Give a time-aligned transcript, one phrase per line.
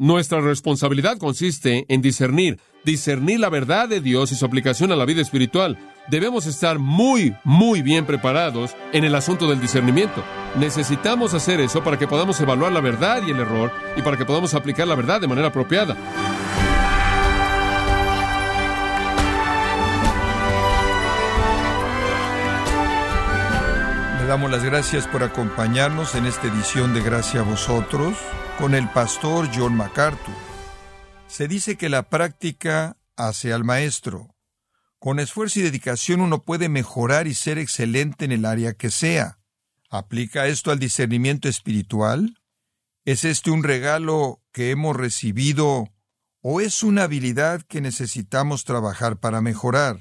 [0.00, 5.04] Nuestra responsabilidad consiste en discernir, discernir la verdad de Dios y su aplicación a la
[5.04, 5.76] vida espiritual.
[6.08, 10.22] Debemos estar muy, muy bien preparados en el asunto del discernimiento.
[10.56, 14.24] Necesitamos hacer eso para que podamos evaluar la verdad y el error y para que
[14.24, 15.96] podamos aplicar la verdad de manera apropiada.
[24.28, 28.14] Damos las gracias por acompañarnos en esta edición de Gracia a vosotros
[28.58, 30.34] con el pastor John MacArthur.
[31.26, 34.36] Se dice que la práctica hace al maestro.
[34.98, 39.38] Con esfuerzo y dedicación uno puede mejorar y ser excelente en el área que sea.
[39.88, 42.36] ¿Aplica esto al discernimiento espiritual?
[43.06, 45.88] ¿Es este un regalo que hemos recibido
[46.42, 50.00] o es una habilidad que necesitamos trabajar para mejorar?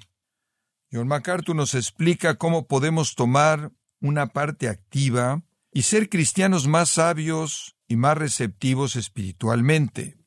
[0.92, 7.76] John MacArthur nos explica cómo podemos tomar una parte activa y ser cristianos más sabios
[7.88, 10.18] y más receptivos espiritualmente.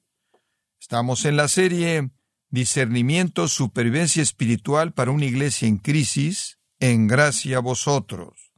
[0.81, 2.11] Estamos en la serie
[2.49, 8.53] Discernimiento, Supervivencia Espiritual para una Iglesia en Crisis, en gracia a vosotros.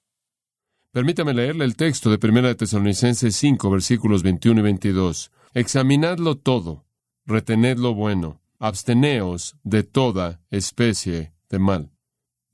[0.93, 5.33] Permítame leerle el texto de 1 Tesalonicenses 5, versículos 21 y 22.
[5.55, 6.87] Examinadlo todo,
[7.27, 11.91] retened lo bueno, absteneos de toda especie de mal.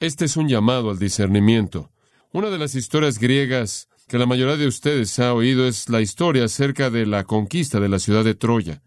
[0.01, 1.92] Este es un llamado al discernimiento.
[2.31, 6.45] Una de las historias griegas que la mayoría de ustedes ha oído es la historia
[6.45, 8.83] acerca de la conquista de la ciudad de Troya.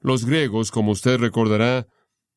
[0.00, 1.86] Los griegos, como usted recordará,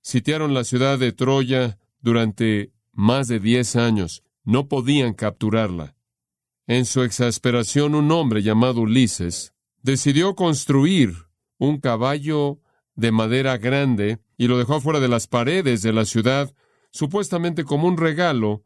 [0.02, 4.24] sitiaron la ciudad de Troya durante más de diez años.
[4.44, 5.96] No podían capturarla.
[6.68, 11.14] En su exasperación, un hombre llamado Ulises decidió construir
[11.58, 12.60] un caballo
[12.96, 16.54] de madera grande y lo dejó fuera de las paredes de la ciudad,
[16.92, 18.64] supuestamente como un regalo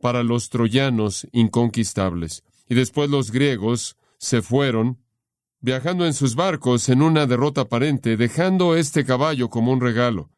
[0.00, 4.98] para los troyanos inconquistables y después los griegos se fueron,
[5.60, 10.30] viajando en sus barcos en una derrota aparente, dejando este caballo como un regalo.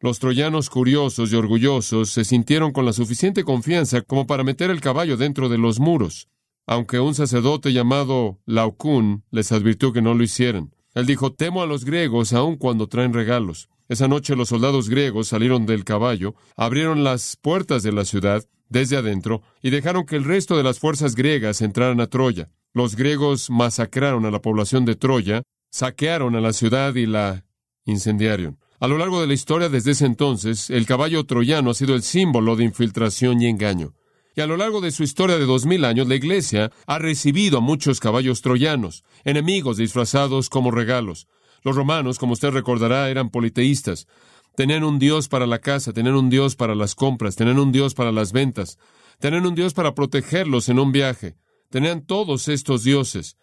[0.00, 4.80] Los troyanos curiosos y orgullosos se sintieron con la suficiente confianza como para meter el
[4.80, 6.28] caballo dentro de los muros,
[6.66, 10.74] aunque un sacerdote llamado Laucún les advirtió que no lo hicieran.
[10.94, 13.68] Él dijo, temo a los griegos aun cuando traen regalos.
[13.88, 18.96] Esa noche los soldados griegos salieron del caballo, abrieron las puertas de la ciudad desde
[18.96, 22.50] adentro y dejaron que el resto de las fuerzas griegas entraran a Troya.
[22.72, 27.44] Los griegos masacraron a la población de Troya, saquearon a la ciudad y la
[27.84, 28.58] incendiaron.
[28.80, 32.02] A lo largo de la historia desde ese entonces, el caballo troyano ha sido el
[32.02, 33.94] símbolo de infiltración y engaño.
[34.34, 37.58] Y a lo largo de su historia de dos mil años, la Iglesia ha recibido
[37.58, 41.28] a muchos caballos troyanos, enemigos disfrazados como regalos.
[41.62, 44.08] Los romanos, como usted recordará, eran politeístas.
[44.54, 47.94] Tenían un Dios para la casa, tenían un Dios para las compras, tenían un Dios
[47.94, 48.78] para las ventas,
[49.18, 51.36] tenían un Dios para protegerlos en un viaje.
[51.70, 53.36] Tenían todos estos dioses.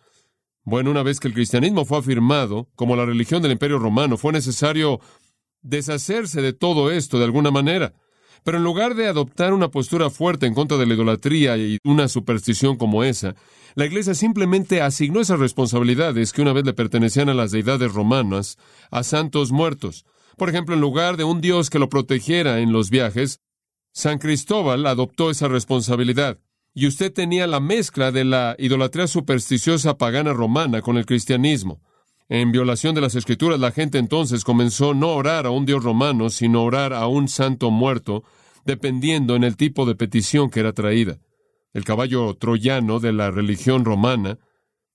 [0.63, 4.33] Bueno, una vez que el cristianismo fue afirmado como la religión del imperio romano, fue
[4.33, 4.99] necesario
[5.61, 7.93] deshacerse de todo esto de alguna manera.
[8.43, 12.07] Pero en lugar de adoptar una postura fuerte en contra de la idolatría y una
[12.07, 13.35] superstición como esa,
[13.75, 18.57] la Iglesia simplemente asignó esas responsabilidades que una vez le pertenecían a las deidades romanas
[18.91, 20.05] a santos muertos.
[20.39, 23.41] Por ejemplo, en lugar de un Dios que lo protegiera en los viajes,
[23.91, 26.39] San Cristóbal adoptó esa responsabilidad.
[26.73, 31.81] Y usted tenía la mezcla de la idolatría supersticiosa pagana romana con el cristianismo.
[32.29, 35.83] En violación de las escrituras, la gente entonces comenzó no a orar a un Dios
[35.83, 38.23] romano, sino a orar a un santo muerto,
[38.63, 41.19] dependiendo en el tipo de petición que era traída.
[41.73, 44.39] El caballo troyano de la religión romana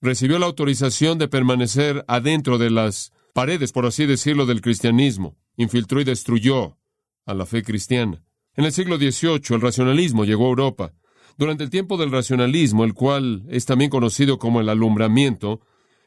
[0.00, 6.00] recibió la autorización de permanecer adentro de las paredes, por así decirlo, del cristianismo, infiltró
[6.00, 6.78] y destruyó
[7.26, 8.24] a la fe cristiana.
[8.54, 10.92] En el siglo XVIII el racionalismo llegó a Europa.
[11.36, 15.60] Durante el tiempo del racionalismo, el cual es también conocido como el alumbramiento,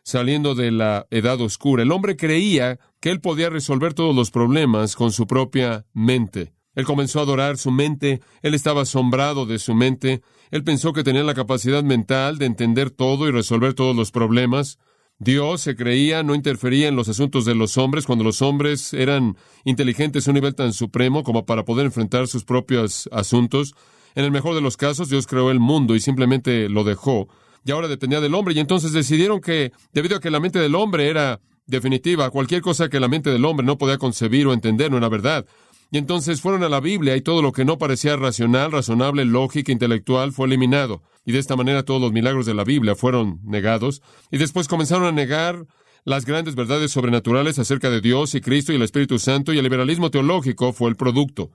[0.03, 4.95] saliendo de la edad oscura, el hombre creía que él podía resolver todos los problemas
[4.95, 6.53] con su propia mente.
[6.75, 11.03] Él comenzó a adorar su mente, él estaba asombrado de su mente, él pensó que
[11.03, 14.79] tenía la capacidad mental de entender todo y resolver todos los problemas.
[15.19, 19.35] Dios se creía, no interfería en los asuntos de los hombres cuando los hombres eran
[19.65, 23.73] inteligentes a un nivel tan supremo como para poder enfrentar sus propios asuntos.
[24.13, 27.27] En el mejor de los casos, Dios creó el mundo y simplemente lo dejó.
[27.65, 28.53] Y ahora dependía del hombre.
[28.53, 32.87] Y entonces decidieron que, debido a que la mente del hombre era definitiva, cualquier cosa
[32.87, 35.45] que la mente del hombre no podía concebir o entender no era verdad.
[35.91, 39.71] Y entonces fueron a la Biblia y todo lo que no parecía racional, razonable, lógica,
[39.71, 41.01] intelectual fue eliminado.
[41.25, 44.01] Y de esta manera todos los milagros de la Biblia fueron negados.
[44.31, 45.65] Y después comenzaron a negar
[46.03, 49.63] las grandes verdades sobrenaturales acerca de Dios y Cristo y el Espíritu Santo y el
[49.63, 51.51] liberalismo teológico fue el producto.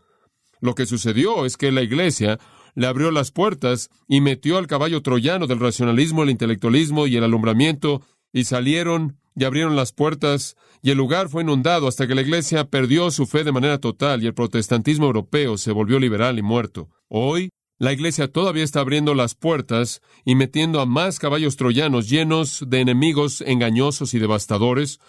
[0.61, 2.39] Lo que sucedió es que la Iglesia
[2.75, 7.25] le abrió las puertas y metió al caballo troyano del racionalismo, el intelectualismo y el
[7.25, 8.03] alumbramiento
[8.33, 12.69] y salieron y abrieron las puertas y el lugar fue inundado hasta que la Iglesia
[12.69, 16.89] perdió su fe de manera total y el protestantismo europeo se volvió liberal y muerto.
[17.09, 22.65] Hoy, la Iglesia todavía está abriendo las puertas y metiendo a más caballos troyanos llenos
[22.69, 25.01] de enemigos engañosos y devastadores,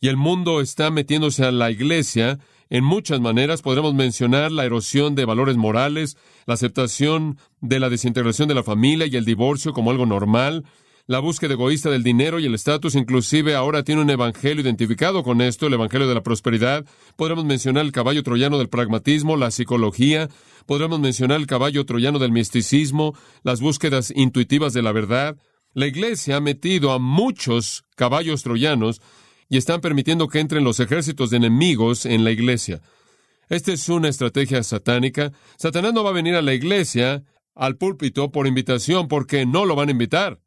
[0.00, 2.38] y el mundo está metiéndose a la Iglesia
[2.70, 3.62] en muchas maneras.
[3.62, 6.16] Podremos mencionar la erosión de valores morales,
[6.46, 10.64] la aceptación de la desintegración de la familia y el divorcio como algo normal,
[11.08, 15.40] la búsqueda egoísta del dinero y el estatus, inclusive ahora tiene un evangelio identificado con
[15.40, 16.84] esto, el evangelio de la prosperidad.
[17.16, 20.28] Podremos mencionar el caballo troyano del pragmatismo, la psicología.
[20.66, 25.38] Podremos mencionar el caballo troyano del misticismo, las búsquedas intuitivas de la verdad.
[25.72, 29.00] La iglesia ha metido a muchos caballos troyanos
[29.48, 32.82] y están permitiendo que entren los ejércitos de enemigos en la iglesia.
[33.48, 35.32] Esta es una estrategia satánica.
[35.56, 39.74] Satanás no va a venir a la iglesia, al púlpito, por invitación, porque no lo
[39.74, 40.38] van a invitar.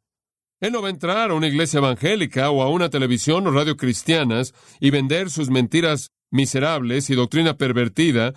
[0.62, 3.76] Él no va a entrar a una iglesia evangélica o a una televisión o radio
[3.76, 8.32] cristianas y vender sus mentiras miserables y doctrina pervertida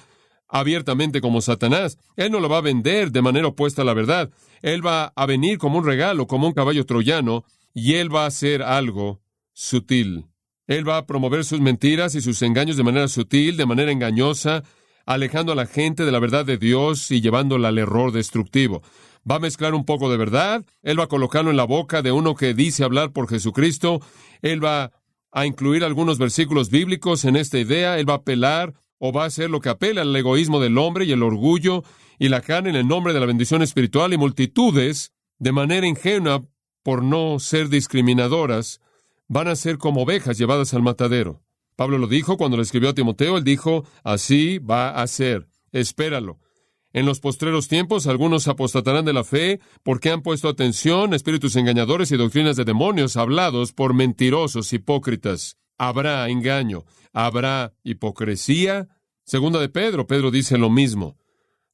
[0.47, 1.99] abiertamente como Satanás.
[2.15, 4.31] Él no lo va a vender de manera opuesta a la verdad.
[4.63, 7.45] Él va a venir como un regalo, como un caballo troyano,
[7.75, 9.21] y él va a hacer algo
[9.53, 10.25] sutil.
[10.65, 14.63] Él va a promover sus mentiras y sus engaños de manera sutil, de manera engañosa,
[15.05, 18.81] alejando a la gente de la verdad de Dios y llevándola al error destructivo
[19.29, 22.11] va a mezclar un poco de verdad, Él va a colocarlo en la boca de
[22.11, 24.01] uno que dice hablar por Jesucristo,
[24.41, 24.91] Él va
[25.31, 29.27] a incluir algunos versículos bíblicos en esta idea, Él va a apelar o va a
[29.27, 31.83] hacer lo que apela al egoísmo del hombre y el orgullo
[32.17, 36.45] y la carne en el nombre de la bendición espiritual y multitudes, de manera ingenua,
[36.83, 38.79] por no ser discriminadoras,
[39.27, 41.41] van a ser como ovejas llevadas al matadero.
[41.75, 46.39] Pablo lo dijo cuando le escribió a Timoteo, él dijo, así va a ser, espéralo.
[46.95, 51.57] En los postreros tiempos algunos apostatarán de la fe porque han puesto atención a espíritus
[51.57, 55.57] engañadores y doctrinas de demonios hablados por mentirosos hipócritas.
[55.77, 58.87] Habrá engaño, habrá hipocresía.
[59.25, 61.17] Segunda de Pedro, Pedro dice lo mismo.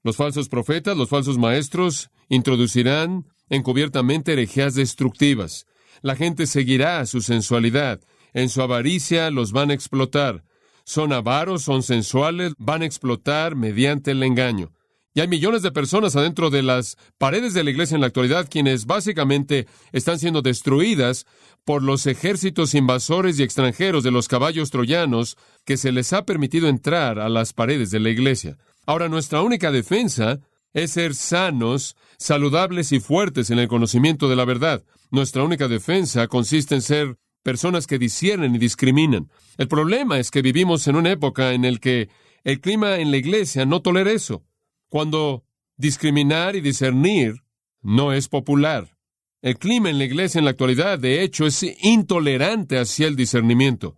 [0.02, 5.68] Los falsos profetas, los falsos maestros, introducirán encubiertamente herejías destructivas.
[6.02, 8.02] La gente seguirá su sensualidad.
[8.34, 10.46] En su avaricia los van a explotar.
[10.84, 14.72] Son avaros, son sensuales, van a explotar mediante el engaño.
[15.14, 18.48] Y hay millones de personas adentro de las paredes de la iglesia en la actualidad
[18.50, 21.26] quienes básicamente están siendo destruidas
[21.66, 26.70] por los ejércitos invasores y extranjeros de los caballos troyanos que se les ha permitido
[26.70, 28.58] entrar a las paredes de la iglesia.
[28.86, 30.40] Ahora, nuestra única defensa
[30.74, 34.82] es ser sanos, saludables y fuertes en el conocimiento de la verdad.
[35.10, 39.30] Nuestra única defensa consiste en ser personas que disciernen y discriminan.
[39.58, 42.08] El problema es que vivimos en una época en la que
[42.46, 44.46] el clima en la iglesia no tolera eso
[44.92, 45.46] cuando
[45.78, 47.44] discriminar y discernir
[47.82, 48.98] no es popular.
[49.42, 53.96] El clima en la iglesia en la actualidad, de hecho, es intolerante hacia el discernimiento.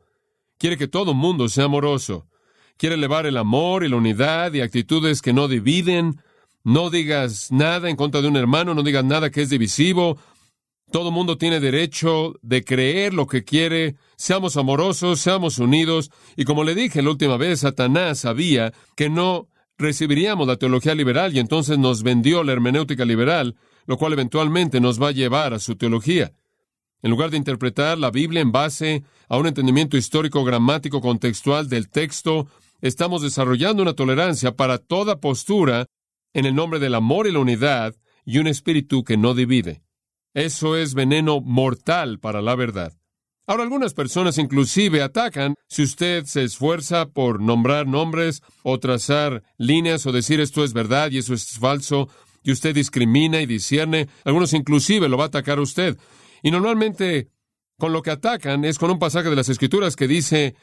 [0.59, 2.27] Quiere que todo mundo sea amoroso.
[2.77, 6.21] Quiere elevar el amor y la unidad y actitudes que no dividen.
[6.63, 10.19] No digas nada en contra de un hermano, no digas nada que es divisivo.
[10.91, 13.95] Todo mundo tiene derecho de creer lo que quiere.
[14.15, 16.11] Seamos amorosos, seamos unidos.
[16.37, 19.49] Y como le dije la última vez, Satanás sabía que no
[19.83, 25.01] recibiríamos la teología liberal y entonces nos vendió la hermenéutica liberal, lo cual eventualmente nos
[25.01, 26.33] va a llevar a su teología.
[27.01, 31.89] En lugar de interpretar la Biblia en base a un entendimiento histórico, gramático, contextual del
[31.89, 32.47] texto,
[32.81, 35.85] estamos desarrollando una tolerancia para toda postura
[36.33, 37.93] en el nombre del amor y la unidad
[38.25, 39.83] y un espíritu que no divide.
[40.33, 42.93] Eso es veneno mortal para la verdad.
[43.45, 50.05] Ahora algunas personas inclusive atacan si usted se esfuerza por nombrar nombres o trazar líneas
[50.05, 52.07] o decir esto es verdad y eso es falso
[52.41, 54.07] y usted discrimina y discierne.
[54.23, 55.97] Algunos inclusive lo va a atacar a usted.
[56.41, 57.29] Y normalmente
[57.77, 60.55] con lo que atacan es con un pasaje de las Escrituras que dice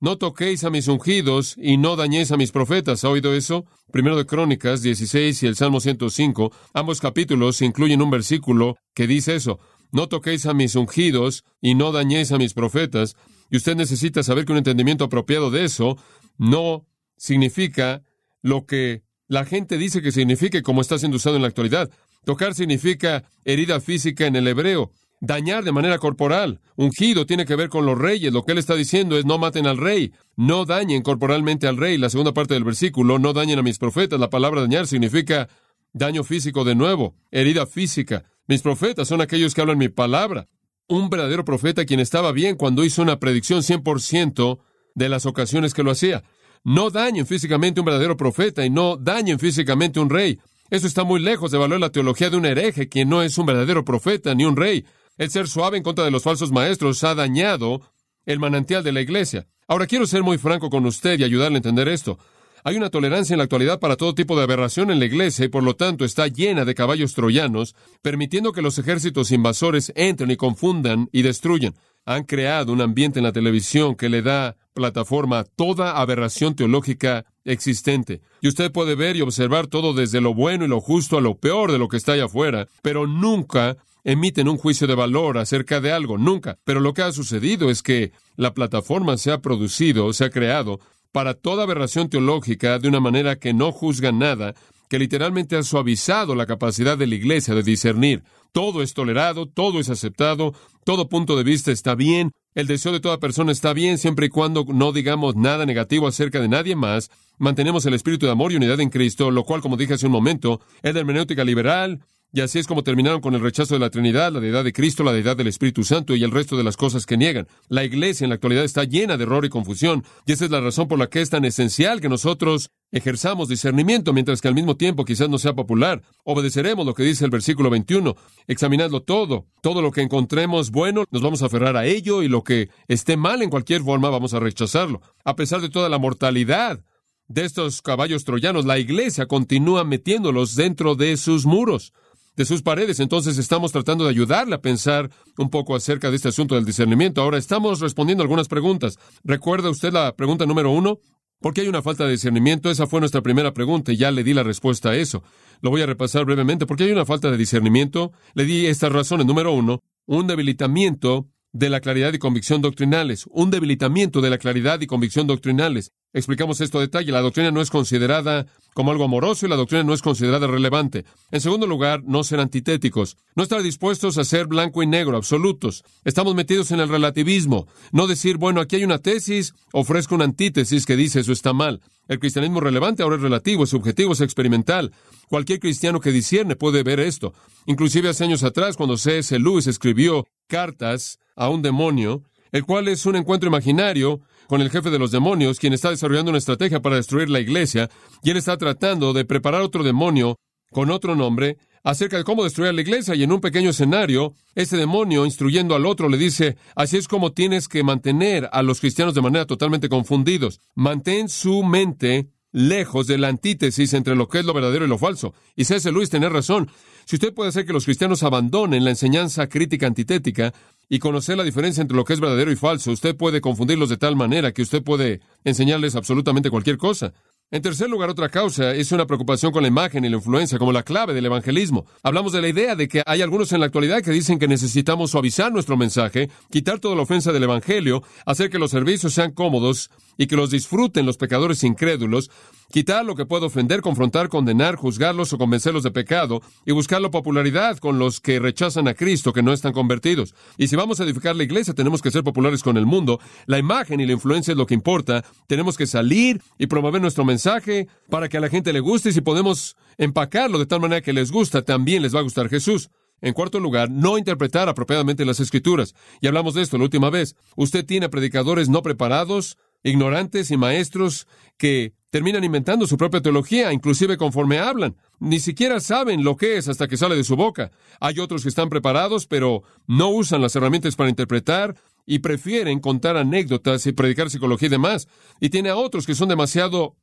[0.00, 3.04] no toquéis a mis ungidos y no dañéis a mis profetas.
[3.04, 3.64] ¿Ha oído eso?
[3.92, 6.52] Primero de Crónicas 16 y el Salmo 105.
[6.74, 9.58] Ambos capítulos incluyen un versículo que dice eso
[9.96, 13.16] no toquéis a mis ungidos y no dañéis a mis profetas.
[13.50, 15.96] Y usted necesita saber que un entendimiento apropiado de eso
[16.36, 16.86] no
[17.16, 18.02] significa
[18.42, 21.90] lo que la gente dice que signifique como está siendo usado en la actualidad.
[22.26, 24.92] Tocar significa herida física en el hebreo.
[25.22, 26.60] Dañar de manera corporal.
[26.76, 28.34] Ungido tiene que ver con los reyes.
[28.34, 30.12] Lo que él está diciendo es no maten al rey.
[30.36, 31.96] No dañen corporalmente al rey.
[31.96, 34.20] La segunda parte del versículo, no dañen a mis profetas.
[34.20, 35.48] La palabra dañar significa
[35.94, 38.24] daño físico de nuevo, herida física.
[38.48, 40.48] Mis profetas son aquellos que hablan mi palabra.
[40.88, 44.60] Un verdadero profeta quien estaba bien cuando hizo una predicción 100%
[44.94, 46.22] de las ocasiones que lo hacía.
[46.62, 50.38] No dañen físicamente un verdadero profeta y no dañen físicamente un rey.
[50.70, 53.46] Eso está muy lejos de valorar la teología de un hereje quien no es un
[53.46, 54.84] verdadero profeta ni un rey.
[55.16, 57.80] El ser suave en contra de los falsos maestros ha dañado
[58.24, 59.46] el manantial de la iglesia.
[59.68, 62.18] Ahora quiero ser muy franco con usted y ayudarle a entender esto.
[62.66, 65.48] Hay una tolerancia en la actualidad para todo tipo de aberración en la iglesia y
[65.48, 70.36] por lo tanto está llena de caballos troyanos, permitiendo que los ejércitos invasores entren y
[70.36, 71.76] confundan y destruyan.
[72.06, 77.24] Han creado un ambiente en la televisión que le da plataforma a toda aberración teológica
[77.44, 78.20] existente.
[78.40, 81.38] Y usted puede ver y observar todo desde lo bueno y lo justo a lo
[81.38, 85.80] peor de lo que está allá afuera, pero nunca emiten un juicio de valor acerca
[85.80, 86.58] de algo, nunca.
[86.64, 90.80] Pero lo que ha sucedido es que la plataforma se ha producido, se ha creado
[91.16, 94.52] para toda aberración teológica de una manera que no juzga nada,
[94.90, 98.22] que literalmente ha suavizado la capacidad de la iglesia de discernir.
[98.52, 100.52] Todo es tolerado, todo es aceptado,
[100.84, 104.28] todo punto de vista está bien, el deseo de toda persona está bien siempre y
[104.28, 108.56] cuando no digamos nada negativo acerca de nadie más, mantenemos el espíritu de amor y
[108.56, 112.02] unidad en Cristo, lo cual, como dije hace un momento, es la hermenéutica liberal,
[112.36, 115.02] y así es como terminaron con el rechazo de la Trinidad, la deidad de Cristo,
[115.02, 117.48] la deidad del Espíritu Santo y el resto de las cosas que niegan.
[117.70, 120.60] La iglesia en la actualidad está llena de error y confusión, y esa es la
[120.60, 124.76] razón por la que es tan esencial que nosotros ejerzamos discernimiento, mientras que al mismo
[124.76, 126.02] tiempo quizás no sea popular.
[126.24, 128.14] Obedeceremos lo que dice el versículo 21.
[128.46, 129.46] Examinadlo todo.
[129.62, 133.16] Todo lo que encontremos bueno, nos vamos a aferrar a ello, y lo que esté
[133.16, 135.00] mal en cualquier forma, vamos a rechazarlo.
[135.24, 136.84] A pesar de toda la mortalidad
[137.28, 141.94] de estos caballos troyanos, la iglesia continúa metiéndolos dentro de sus muros
[142.36, 143.00] de sus paredes.
[143.00, 147.22] Entonces estamos tratando de ayudarle a pensar un poco acerca de este asunto del discernimiento.
[147.22, 148.98] Ahora estamos respondiendo algunas preguntas.
[149.24, 151.00] ¿Recuerda usted la pregunta número uno?
[151.40, 152.70] ¿Por qué hay una falta de discernimiento?
[152.70, 155.22] Esa fue nuestra primera pregunta y ya le di la respuesta a eso.
[155.60, 156.66] Lo voy a repasar brevemente.
[156.66, 158.12] ¿Por qué hay una falta de discernimiento?
[158.34, 159.26] Le di estas razones.
[159.26, 164.80] Número uno, un debilitamiento de la claridad y convicción doctrinales, un debilitamiento de la claridad
[164.80, 165.92] y convicción doctrinales.
[166.12, 167.12] Explicamos esto a detalle.
[167.12, 171.06] La doctrina no es considerada como algo amoroso y la doctrina no es considerada relevante.
[171.30, 173.16] En segundo lugar, no ser antitéticos.
[173.34, 175.82] No estar dispuestos a ser blanco y negro, absolutos.
[176.04, 177.66] Estamos metidos en el relativismo.
[177.90, 181.80] No decir, bueno, aquí hay una tesis, ofrezco una antítesis que dice eso está mal.
[182.06, 184.92] El cristianismo relevante ahora es relativo, es subjetivo, es experimental.
[185.30, 187.32] Cualquier cristiano que discierne puede ver esto.
[187.64, 189.38] Inclusive hace años atrás, cuando C.S.
[189.38, 194.90] Lewis escribió cartas a un demonio, el cual es un encuentro imaginario con el jefe
[194.90, 197.88] de los demonios, quien está desarrollando una estrategia para destruir la iglesia,
[198.22, 200.36] y él está tratando de preparar otro demonio
[200.70, 204.76] con otro nombre acerca de cómo destruir la iglesia, y en un pequeño escenario, este
[204.76, 209.14] demonio, instruyendo al otro, le dice, así es como tienes que mantener a los cristianos
[209.14, 210.60] de manera totalmente confundidos.
[210.74, 214.98] Mantén su mente lejos de la antítesis entre lo que es lo verdadero y lo
[214.98, 215.34] falso.
[215.54, 215.92] Y C.S.
[215.92, 216.70] Luis tiene razón.
[217.04, 220.52] Si usted puede hacer que los cristianos abandonen la enseñanza crítica antitética,
[220.88, 222.92] y conocer la diferencia entre lo que es verdadero y falso.
[222.92, 227.12] Usted puede confundirlos de tal manera que usted puede enseñarles absolutamente cualquier cosa.
[227.52, 230.72] En tercer lugar, otra causa es una preocupación con la imagen y la influencia como
[230.72, 231.86] la clave del evangelismo.
[232.02, 235.12] Hablamos de la idea de que hay algunos en la actualidad que dicen que necesitamos
[235.12, 239.90] suavizar nuestro mensaje, quitar toda la ofensa del evangelio, hacer que los servicios sean cómodos
[240.16, 242.30] y que los disfruten los pecadores incrédulos,
[242.70, 247.10] quitar lo que puede ofender, confrontar, condenar, juzgarlos o convencerlos de pecado y buscar la
[247.10, 250.34] popularidad con los que rechazan a Cristo, que no están convertidos.
[250.56, 253.20] Y si vamos a edificar la iglesia, tenemos que ser populares con el mundo.
[253.46, 255.24] La imagen y la influencia es lo que importa.
[255.46, 259.12] Tenemos que salir y promover nuestro mensaje para que a la gente le guste y
[259.12, 262.90] si podemos empacarlo de tal manera que les gusta, también les va a gustar Jesús.
[263.22, 265.94] En cuarto lugar, no interpretar apropiadamente las escrituras.
[266.20, 267.34] Y hablamos de esto la última vez.
[267.56, 269.56] Usted tiene predicadores no preparados,
[269.90, 271.26] ignorantes y maestros
[271.56, 274.96] que terminan inventando su propia teología, inclusive conforme hablan.
[275.18, 277.70] Ni siquiera saben lo que es hasta que sale de su boca.
[278.00, 283.16] Hay otros que están preparados, pero no usan las herramientas para interpretar y prefieren contar
[283.16, 285.08] anécdotas y predicar psicología y demás.
[285.40, 286.96] Y tiene a otros que son demasiado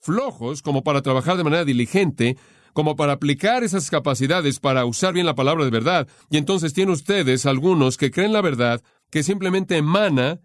[0.00, 2.36] flojos como para trabajar de manera diligente,
[2.72, 6.08] como para aplicar esas capacidades para usar bien la palabra de verdad.
[6.30, 10.40] Y entonces tiene ustedes algunos que creen la verdad que simplemente emana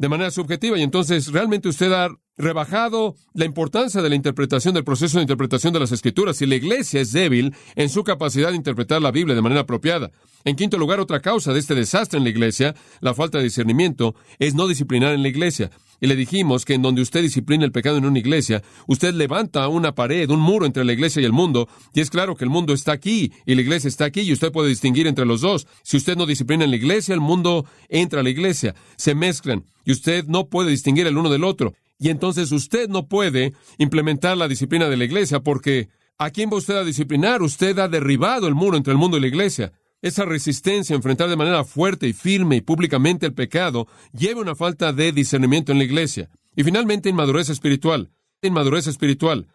[0.00, 0.78] de manera subjetiva.
[0.78, 2.08] Y entonces realmente usted ha
[2.40, 6.56] rebajado la importancia de la interpretación del proceso de interpretación de las escrituras y la
[6.56, 10.10] iglesia es débil en su capacidad de interpretar la Biblia de manera apropiada.
[10.44, 14.14] En quinto lugar, otra causa de este desastre en la iglesia, la falta de discernimiento,
[14.38, 15.70] es no disciplinar en la iglesia.
[16.00, 19.68] Y le dijimos que en donde usted disciplina el pecado en una iglesia, usted levanta
[19.68, 22.50] una pared, un muro entre la iglesia y el mundo, y es claro que el
[22.50, 25.66] mundo está aquí y la iglesia está aquí y usted puede distinguir entre los dos.
[25.82, 29.64] Si usted no disciplina en la iglesia, el mundo entra a la iglesia, se mezclan
[29.84, 31.74] y usted no puede distinguir el uno del otro.
[32.00, 36.56] Y entonces usted no puede implementar la disciplina de la iglesia porque ¿a quién va
[36.56, 37.42] usted a disciplinar?
[37.42, 39.72] Usted ha derribado el muro entre el mundo y la iglesia.
[40.00, 44.54] Esa resistencia a enfrentar de manera fuerte y firme y públicamente el pecado lleva una
[44.54, 46.30] falta de discernimiento en la iglesia.
[46.56, 48.10] Y finalmente, inmadurez espiritual.
[48.40, 49.48] Inmadurez espiritual.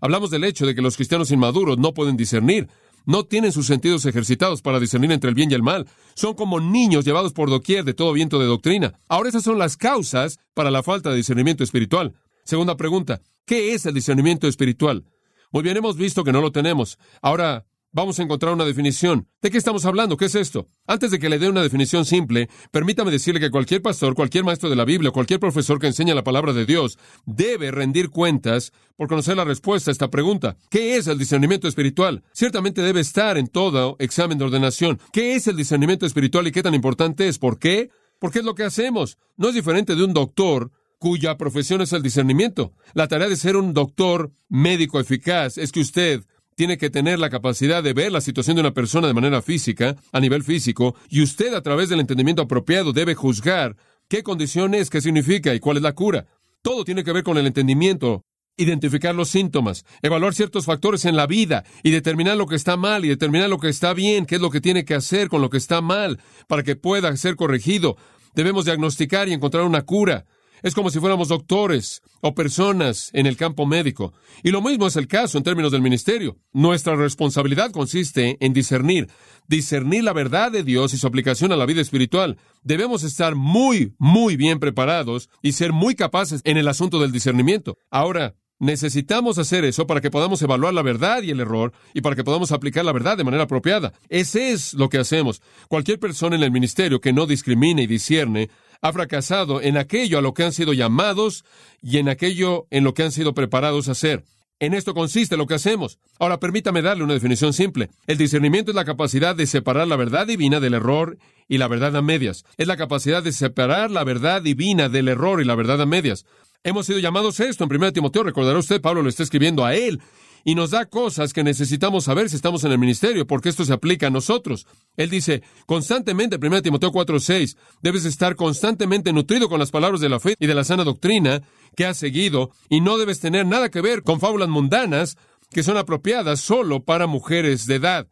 [0.00, 2.68] Hablamos del hecho de que los cristianos inmaduros no pueden discernir.
[3.08, 5.88] No tienen sus sentidos ejercitados para discernir entre el bien y el mal.
[6.14, 9.00] Son como niños llevados por doquier de todo viento de doctrina.
[9.08, 12.12] Ahora esas son las causas para la falta de discernimiento espiritual.
[12.44, 15.06] Segunda pregunta, ¿qué es el discernimiento espiritual?
[15.50, 16.98] Muy bien, hemos visto que no lo tenemos.
[17.22, 19.28] Ahora vamos a encontrar una definición.
[19.40, 20.16] ¿De qué estamos hablando?
[20.16, 20.68] ¿Qué es esto?
[20.86, 24.70] Antes de que le dé una definición simple, permítame decirle que cualquier pastor, cualquier maestro
[24.70, 29.08] de la Biblia, cualquier profesor que enseña la palabra de Dios, debe rendir cuentas por
[29.08, 30.56] conocer la respuesta a esta pregunta.
[30.70, 32.22] ¿Qué es el discernimiento espiritual?
[32.32, 35.00] Ciertamente debe estar en todo examen de ordenación.
[35.12, 37.38] ¿Qué es el discernimiento espiritual y qué tan importante es?
[37.38, 37.90] ¿Por qué?
[38.18, 39.18] Porque es lo que hacemos.
[39.36, 42.72] No es diferente de un doctor cuya profesión es el discernimiento.
[42.94, 46.24] La tarea de ser un doctor médico eficaz es que usted
[46.58, 49.94] tiene que tener la capacidad de ver la situación de una persona de manera física,
[50.10, 53.76] a nivel físico, y usted a través del entendimiento apropiado debe juzgar
[54.08, 56.26] qué condición es, qué significa y cuál es la cura.
[56.60, 58.24] Todo tiene que ver con el entendimiento,
[58.56, 63.04] identificar los síntomas, evaluar ciertos factores en la vida y determinar lo que está mal
[63.04, 65.50] y determinar lo que está bien, qué es lo que tiene que hacer con lo
[65.50, 67.96] que está mal para que pueda ser corregido.
[68.34, 70.26] Debemos diagnosticar y encontrar una cura.
[70.62, 74.12] Es como si fuéramos doctores o personas en el campo médico.
[74.42, 76.36] Y lo mismo es el caso en términos del ministerio.
[76.52, 79.08] Nuestra responsabilidad consiste en discernir,
[79.46, 82.38] discernir la verdad de Dios y su aplicación a la vida espiritual.
[82.62, 87.76] Debemos estar muy, muy bien preparados y ser muy capaces en el asunto del discernimiento.
[87.90, 92.16] Ahora, Necesitamos hacer eso para que podamos evaluar la verdad y el error y para
[92.16, 93.92] que podamos aplicar la verdad de manera apropiada.
[94.08, 95.40] Ese es lo que hacemos.
[95.68, 98.50] Cualquier persona en el ministerio que no discrimine y discierne
[98.80, 101.44] ha fracasado en aquello a lo que han sido llamados
[101.82, 104.24] y en aquello en lo que han sido preparados a hacer.
[104.60, 105.98] En esto consiste lo que hacemos.
[106.18, 107.90] Ahora permítame darle una definición simple.
[108.08, 111.16] El discernimiento es la capacidad de separar la verdad divina del error
[111.46, 112.44] y la verdad a medias.
[112.56, 116.26] Es la capacidad de separar la verdad divina del error y la verdad a medias.
[116.64, 118.24] Hemos sido llamados a esto en 1 Timoteo.
[118.24, 120.00] Recordará usted, Pablo lo está escribiendo a él
[120.48, 123.72] y nos da cosas que necesitamos saber si estamos en el ministerio, porque esto se
[123.74, 124.66] aplica a nosotros.
[124.96, 130.20] Él dice, constantemente, 1 Timoteo 4:6, debes estar constantemente nutrido con las palabras de la
[130.20, 131.42] fe y de la sana doctrina
[131.76, 135.18] que has seguido, y no debes tener nada que ver con fábulas mundanas
[135.50, 138.08] que son apropiadas solo para mujeres de edad,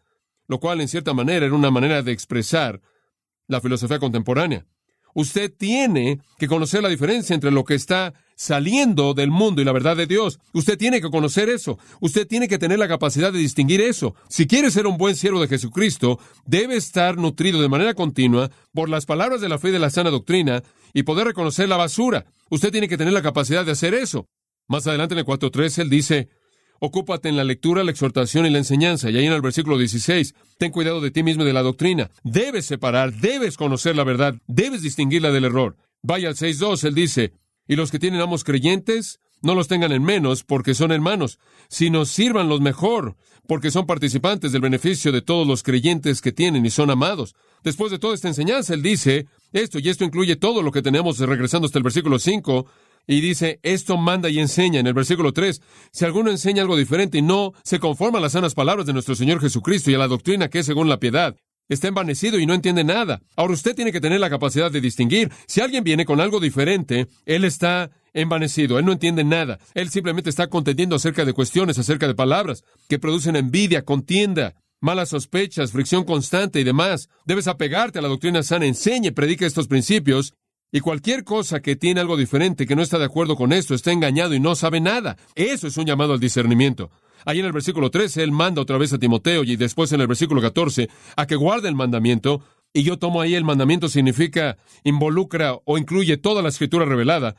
[0.47, 2.83] lo cual en cierta manera era una manera de expresar
[3.47, 4.67] la filosofía contemporánea.
[5.15, 9.73] Usted tiene que conocer la diferencia entre lo que está saliendo del mundo y la
[9.73, 10.39] verdad de Dios.
[10.53, 11.79] Usted tiene que conocer eso.
[12.01, 14.15] Usted tiene que tener la capacidad de distinguir eso.
[14.29, 18.89] Si quiere ser un buen siervo de Jesucristo, debe estar nutrido de manera continua por
[18.89, 22.27] las palabras de la fe y de la sana doctrina y poder reconocer la basura.
[22.51, 24.29] Usted tiene que tener la capacidad de hacer eso.
[24.69, 26.29] Más adelante en el 4.3 él dice,
[26.79, 29.09] Ocúpate en la lectura, la exhortación y la enseñanza.
[29.11, 32.11] Y ahí en el versículo 16, ten cuidado de ti mismo y de la doctrina.
[32.23, 35.77] Debes separar, debes conocer la verdad, debes distinguirla del error.
[36.03, 37.33] Vaya al 6.2, él dice,
[37.69, 42.05] y los que tienen amos creyentes, no los tengan en menos porque son hermanos, sino
[42.05, 46.71] sirvan los mejor, porque son participantes del beneficio de todos los creyentes que tienen y
[46.71, 47.35] son amados.
[47.63, 51.19] Después de toda esta enseñanza, él dice esto, y esto incluye todo lo que tenemos
[51.19, 52.67] regresando hasta el versículo 5,
[53.07, 55.63] y dice, esto manda y enseña en el versículo 3.
[55.93, 59.15] Si alguno enseña algo diferente y no se conforma a las sanas palabras de nuestro
[59.15, 61.37] Señor Jesucristo y a la doctrina que es según la piedad,
[61.69, 63.21] está envanecido y no entiende nada.
[63.37, 65.31] Ahora usted tiene que tener la capacidad de distinguir.
[65.47, 69.59] Si alguien viene con algo diferente, él está envanecido, él no entiende nada.
[69.75, 75.11] Él simplemente está contendiendo acerca de cuestiones, acerca de palabras que producen envidia, contienda, malas
[75.11, 77.09] sospechas, fricción constante y demás.
[77.25, 80.35] Debes apegarte a la doctrina sana, enseñe, predica estos principios
[80.73, 83.93] y cualquier cosa que tiene algo diferente, que no está de acuerdo con esto, está
[83.93, 85.17] engañado y no sabe nada.
[85.35, 86.91] Eso es un llamado al discernimiento.
[87.27, 90.07] Ahí en el versículo 13, él manda otra vez a Timoteo y después en el
[90.07, 92.41] versículo 14 a que guarde el mandamiento.
[92.73, 97.35] Y yo tomo ahí el mandamiento significa involucra o incluye toda la escritura revelada.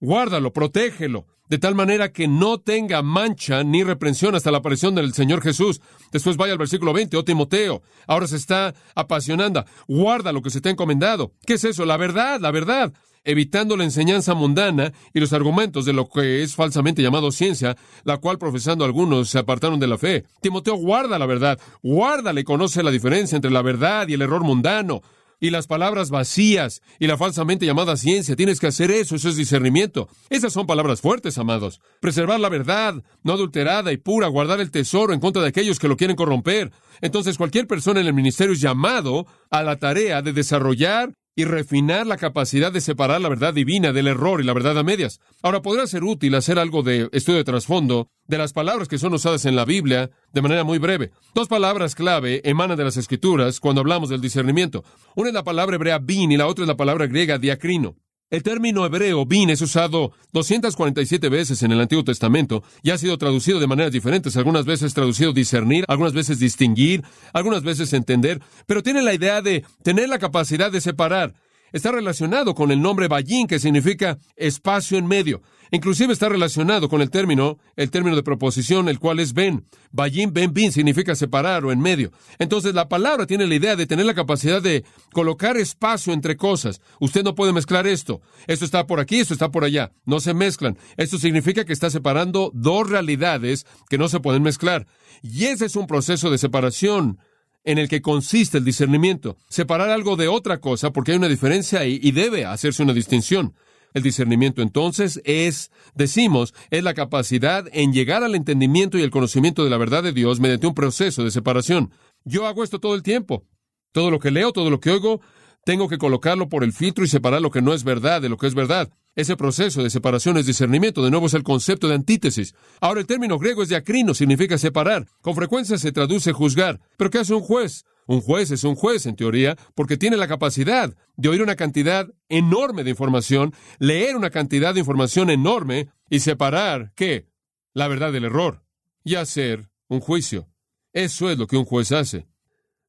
[0.00, 5.12] Guárdalo, protégelo, de tal manera que no tenga mancha ni reprensión hasta la aparición del
[5.12, 5.80] Señor Jesús.
[6.12, 10.60] Después vaya al versículo 20, oh Timoteo, ahora se está apasionando, guarda lo que se
[10.60, 11.32] te ha encomendado.
[11.44, 11.84] ¿Qué es eso?
[11.84, 12.92] La verdad, la verdad
[13.24, 18.18] evitando la enseñanza mundana y los argumentos de lo que es falsamente llamado ciencia, la
[18.18, 20.24] cual profesando algunos se apartaron de la fe.
[20.40, 24.42] Timoteo guarda la verdad, guárdala y conoce la diferencia entre la verdad y el error
[24.42, 25.02] mundano
[25.42, 28.36] y las palabras vacías y la falsamente llamada ciencia.
[28.36, 30.08] Tienes que hacer eso, eso es discernimiento.
[30.30, 31.80] Esas son palabras fuertes, amados.
[32.00, 35.88] Preservar la verdad, no adulterada y pura, guardar el tesoro en contra de aquellos que
[35.88, 36.70] lo quieren corromper.
[37.00, 42.06] Entonces cualquier persona en el ministerio es llamado a la tarea de desarrollar y refinar
[42.06, 45.20] la capacidad de separar la verdad divina del error y la verdad a medias.
[45.42, 49.14] Ahora, podrá ser útil hacer algo de estudio de trasfondo de las palabras que son
[49.14, 51.10] usadas en la Biblia de manera muy breve.
[51.34, 54.84] Dos palabras clave emanan de las Escrituras cuando hablamos del discernimiento.
[55.14, 57.96] Una es la palabra hebrea bin y la otra es la palabra griega diacrino.
[58.32, 63.18] El término hebreo bin es usado 247 veces en el Antiguo Testamento y ha sido
[63.18, 64.38] traducido de maneras diferentes.
[64.38, 69.66] Algunas veces traducido discernir, algunas veces distinguir, algunas veces entender, pero tiene la idea de
[69.82, 71.34] tener la capacidad de separar.
[71.72, 75.42] Está relacionado con el nombre Bayin, que significa espacio en medio.
[75.70, 79.64] Inclusive está relacionado con el término, el término de proposición, el cual es ben.
[79.90, 82.12] Bayin, ben, bin significa separar o en medio.
[82.38, 86.82] Entonces la palabra tiene la idea de tener la capacidad de colocar espacio entre cosas.
[87.00, 88.20] Usted no puede mezclar esto.
[88.46, 89.92] Esto está por aquí, esto está por allá.
[90.04, 90.76] No se mezclan.
[90.98, 94.86] Esto significa que está separando dos realidades que no se pueden mezclar.
[95.22, 97.18] Y ese es un proceso de separación
[97.64, 99.36] en el que consiste el discernimiento.
[99.48, 103.54] Separar algo de otra cosa porque hay una diferencia ahí y debe hacerse una distinción.
[103.94, 109.64] El discernimiento entonces es, decimos, es la capacidad en llegar al entendimiento y el conocimiento
[109.64, 111.92] de la verdad de Dios mediante un proceso de separación.
[112.24, 113.44] Yo hago esto todo el tiempo.
[113.92, 115.20] Todo lo que leo, todo lo que oigo,
[115.64, 118.38] tengo que colocarlo por el filtro y separar lo que no es verdad de lo
[118.38, 118.90] que es verdad.
[119.14, 121.02] Ese proceso de separación es discernimiento.
[121.02, 122.54] De nuevo es el concepto de antítesis.
[122.80, 125.06] Ahora el término griego es diacrino, significa separar.
[125.20, 126.80] Con frecuencia se traduce juzgar.
[126.96, 127.84] ¿Pero qué hace un juez?
[128.06, 132.08] Un juez es un juez, en teoría, porque tiene la capacidad de oír una cantidad
[132.28, 137.28] enorme de información, leer una cantidad de información enorme y separar, ¿qué?
[137.74, 138.64] La verdad del error
[139.04, 140.48] y hacer un juicio.
[140.92, 142.26] Eso es lo que un juez hace.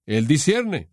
[0.06, 0.90] Él discierne.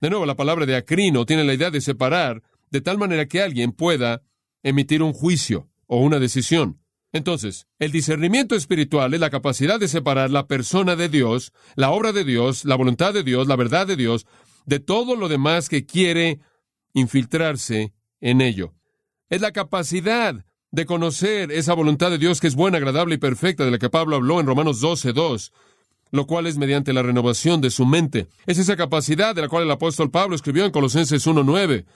[0.00, 3.42] De nuevo, la palabra de acrino tiene la idea de separar de tal manera que
[3.42, 4.22] alguien pueda
[4.62, 6.80] emitir un juicio o una decisión.
[7.12, 12.12] Entonces, el discernimiento espiritual es la capacidad de separar la persona de Dios, la obra
[12.12, 14.26] de Dios, la voluntad de Dios, la verdad de Dios,
[14.66, 16.40] de todo lo demás que quiere
[16.92, 18.74] infiltrarse en ello.
[19.30, 23.64] Es la capacidad de conocer esa voluntad de Dios que es buena, agradable y perfecta,
[23.64, 25.52] de la que Pablo habló en Romanos 12, 2,
[26.10, 28.26] lo cual es mediante la renovación de su mente.
[28.46, 31.86] Es esa capacidad de la cual el apóstol Pablo escribió en Colosenses 1.9,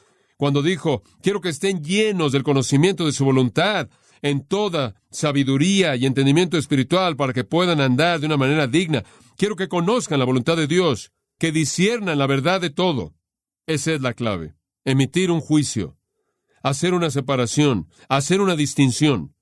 [0.43, 3.89] cuando dijo, quiero que estén llenos del conocimiento de su voluntad,
[4.23, 9.05] en toda sabiduría y entendimiento espiritual para que puedan andar de una manera digna.
[9.37, 13.15] Quiero que conozcan la voluntad de Dios, que disiernan la verdad de todo.
[13.69, 14.57] Esa es la clave.
[14.85, 15.97] Emitir un juicio,
[16.65, 19.37] hacer una separación, hacer una distinción.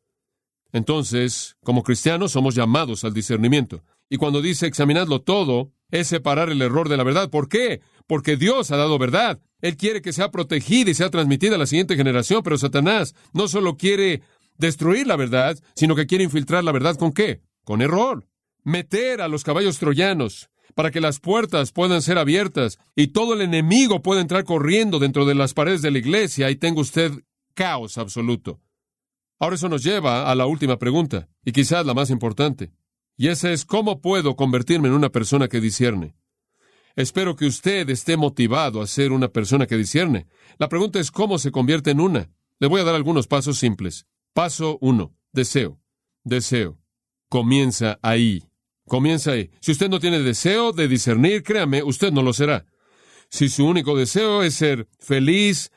[0.71, 3.83] Entonces, como cristianos somos llamados al discernimiento.
[4.11, 7.31] Y cuando dice examinadlo todo, es separar el error de la verdad.
[7.31, 7.81] ¿Por qué?
[8.07, 9.41] Porque Dios ha dado verdad.
[9.62, 13.49] Él quiere que sea protegida y sea transmitida a la siguiente generación, pero Satanás no
[13.49, 14.23] solo quiere
[14.59, 17.40] destruir la verdad, sino que quiere infiltrar la verdad con qué?
[17.64, 18.27] Con error.
[18.62, 23.42] Meter a los caballos troyanos para que las puertas puedan ser abiertas y todo el
[23.42, 27.12] enemigo pueda entrar corriendo dentro de las paredes de la iglesia y tenga usted
[27.55, 28.61] caos absoluto.
[29.38, 32.73] Ahora eso nos lleva a la última pregunta, y quizás la más importante,
[33.16, 36.14] y esa es ¿cómo puedo convertirme en una persona que discierne?
[36.96, 40.26] Espero que usted esté motivado a ser una persona que discierne.
[40.59, 42.31] La pregunta es ¿cómo se convierte en una?
[42.59, 44.07] Le voy a dar algunos pasos simples.
[44.35, 45.81] Paso uno, deseo.
[46.24, 46.79] Deseo.
[47.29, 48.44] Comienza ahí.
[48.87, 49.50] Comienza ahí.
[49.61, 52.66] Si usted no tiene deseo de discernir, créame, usted no lo será.
[53.31, 55.70] Si su único deseo es ser feliz,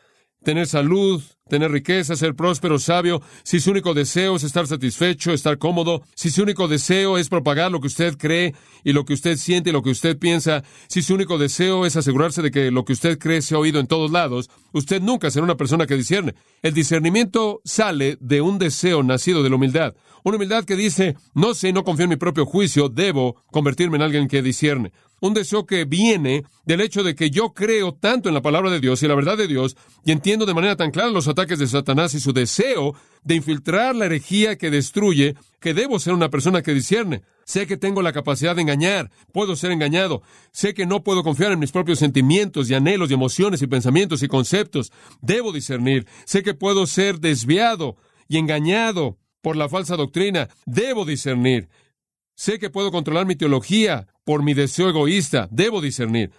[0.43, 1.21] tener salud,
[1.53, 6.31] tener riqueza, ser próspero, sabio, si su único deseo es estar satisfecho, estar cómodo, si
[6.31, 9.73] su único deseo es propagar lo que usted cree y lo que usted siente y
[9.73, 13.19] lo que usted piensa, si su único deseo es asegurarse de que lo que usted
[13.19, 16.33] cree se ha oído en todos lados, usted nunca será una persona que discierne.
[16.63, 19.93] El discernimiento sale de un deseo nacido de la humildad.
[20.23, 24.03] Una humildad que dice, no sé, no confío en mi propio juicio, debo convertirme en
[24.03, 24.91] alguien que discierne
[25.23, 28.81] un deseo que viene del hecho de que yo creo tanto en la palabra de
[28.81, 31.67] Dios y la verdad de Dios y entiendo de manera tan clara los ataques de
[31.67, 36.61] Satanás y su deseo de infiltrar la herejía que destruye, que debo ser una persona
[36.61, 37.21] que discierne.
[37.45, 41.53] Sé que tengo la capacidad de engañar, puedo ser engañado, sé que no puedo confiar
[41.53, 46.43] en mis propios sentimientos y anhelos y emociones y pensamientos y conceptos, debo discernir, sé
[46.43, 47.95] que puedo ser desviado
[48.27, 51.69] y engañado por la falsa doctrina, debo discernir,
[52.35, 55.47] Sé que puedo controlar mi teología por mi deseo egoísta.
[55.51, 56.31] Debo discernir.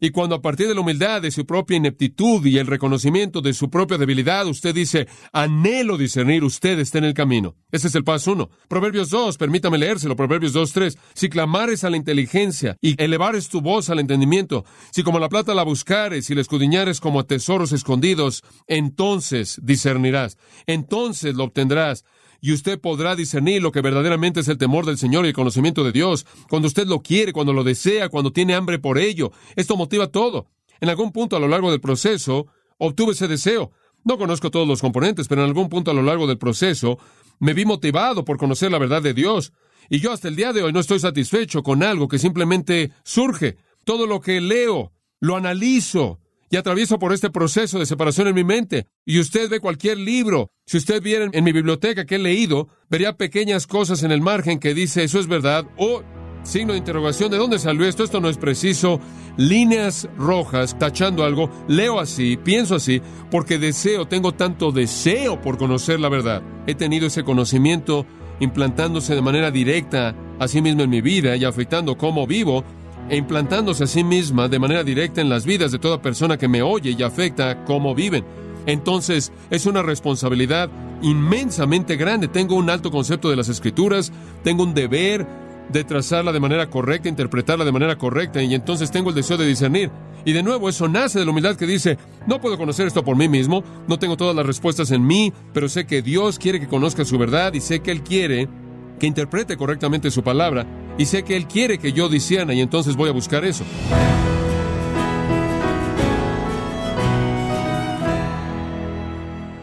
[0.00, 3.54] Y cuando a partir de la humildad de su propia ineptitud y el reconocimiento de
[3.54, 7.54] su propia debilidad, usted dice, anhelo discernir, usted está en el camino.
[7.70, 8.50] Ese es el paso uno.
[8.68, 10.98] Proverbios 2, permítame leérselo, Proverbios 2, 3.
[11.14, 15.54] Si clamares a la inteligencia y elevares tu voz al entendimiento, si como la plata
[15.54, 22.04] la buscares y la escudriñares como a tesoros escondidos, entonces discernirás, entonces lo obtendrás
[22.44, 25.82] y usted podrá discernir lo que verdaderamente es el temor del Señor y el conocimiento
[25.82, 29.32] de Dios, cuando usted lo quiere, cuando lo desea, cuando tiene hambre por ello.
[29.56, 29.78] Esto
[30.10, 30.48] todo.
[30.80, 32.46] En algún punto a lo largo del proceso,
[32.78, 33.72] obtuve ese deseo.
[34.04, 36.98] No conozco todos los componentes, pero en algún punto a lo largo del proceso
[37.40, 39.52] me vi motivado por conocer la verdad de Dios.
[39.88, 43.56] Y yo hasta el día de hoy no estoy satisfecho con algo que simplemente surge.
[43.84, 46.20] Todo lo que leo, lo analizo,
[46.54, 48.86] y atravieso por este proceso de separación en mi mente.
[49.04, 50.52] Y usted ve cualquier libro.
[50.66, 54.60] Si usted viera en mi biblioteca que he leído, vería pequeñas cosas en el margen
[54.60, 56.04] que dice eso es verdad o
[56.44, 58.04] signo de interrogación, ¿de dónde salió esto?
[58.04, 59.00] Esto no es preciso.
[59.36, 61.50] Líneas rojas, tachando algo.
[61.66, 66.42] Leo así, pienso así, porque deseo, tengo tanto deseo por conocer la verdad.
[66.66, 68.06] He tenido ese conocimiento
[68.40, 72.64] implantándose de manera directa a sí mismo en mi vida y afectando cómo vivo
[73.08, 76.48] e implantándose a sí misma de manera directa en las vidas de toda persona que
[76.48, 78.24] me oye y afecta cómo viven.
[78.66, 80.70] Entonces es una responsabilidad
[81.02, 82.28] inmensamente grande.
[82.28, 85.26] Tengo un alto concepto de las escrituras, tengo un deber
[85.68, 89.46] de trazarla de manera correcta, interpretarla de manera correcta, y entonces tengo el deseo de
[89.46, 89.90] discernir.
[90.24, 93.16] Y de nuevo, eso nace de la humildad que dice, no puedo conocer esto por
[93.16, 96.68] mí mismo, no tengo todas las respuestas en mí, pero sé que Dios quiere que
[96.68, 98.48] conozca su verdad y sé que Él quiere
[98.98, 102.96] que interprete correctamente su palabra, y sé que Él quiere que yo discierna, y entonces
[102.96, 103.64] voy a buscar eso.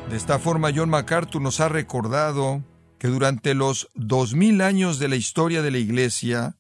[0.10, 2.62] De esta forma, John MacArthur nos ha recordado
[3.02, 6.60] que durante los dos mil años de la historia de la Iglesia,